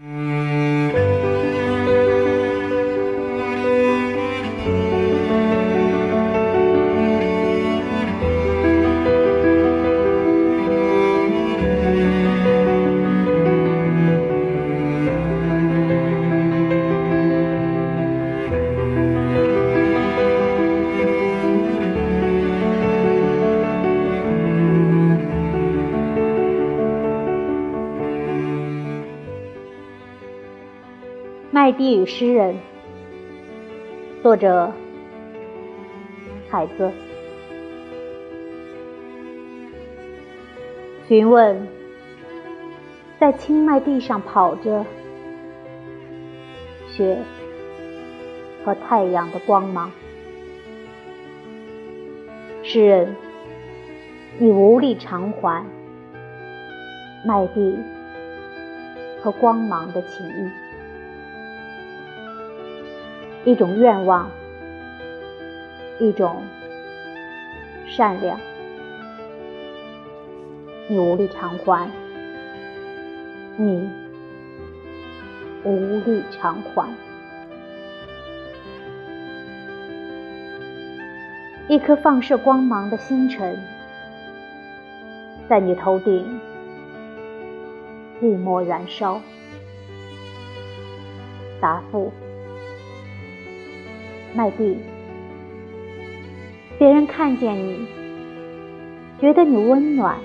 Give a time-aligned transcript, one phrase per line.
[0.00, 0.33] Mm.
[31.54, 32.56] 麦地与诗人，
[34.24, 34.72] 作者
[36.50, 36.90] 海子。
[41.06, 41.68] 询问，
[43.20, 44.84] 在青麦地上跑着，
[46.88, 47.18] 雪
[48.64, 49.92] 和太阳的光芒。
[52.64, 53.14] 诗人，
[54.40, 55.64] 你无力偿还
[57.24, 57.78] 麦地
[59.22, 60.63] 和光芒的情谊。
[63.44, 64.30] 一种愿望，
[66.00, 66.42] 一种
[67.86, 68.40] 善良，
[70.88, 71.90] 你无力偿还，
[73.58, 73.90] 你
[75.62, 76.88] 无力偿还。
[81.68, 83.58] 一颗放射光芒的星辰，
[85.48, 86.40] 在你头顶
[88.22, 89.20] 寂寞燃烧。
[91.60, 92.10] 答复。
[94.36, 94.76] 麦地，
[96.76, 97.86] 别人看见你，
[99.20, 100.18] 觉得你温暖、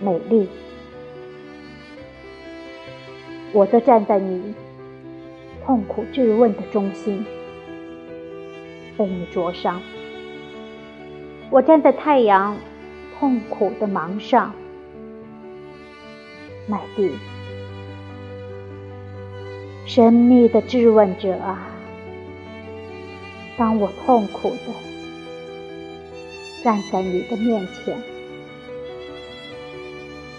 [0.00, 0.48] 美丽，
[3.52, 4.54] 我则站在你
[5.66, 7.22] 痛苦质问的中心，
[8.96, 9.82] 被你灼伤。
[11.50, 12.56] 我站在太阳
[13.18, 14.54] 痛苦的芒上，
[16.66, 17.10] 麦地，
[19.84, 21.72] 神秘的质问者啊！
[23.56, 24.72] 当我痛苦的
[26.64, 27.96] 站在你的面前，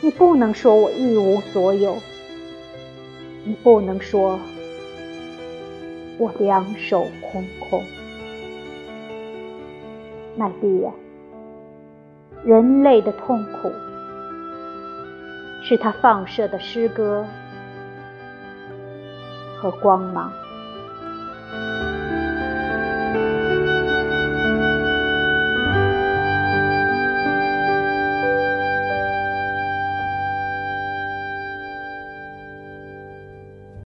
[0.02, 1.98] 你不能说我一无所有，
[3.46, 4.40] 你不能说
[6.18, 7.82] 我两手空空。
[10.36, 10.92] 麦蒂呀，
[12.44, 13.72] 人类的痛苦
[15.64, 17.26] 是他放射的诗歌
[19.58, 20.30] 和光芒。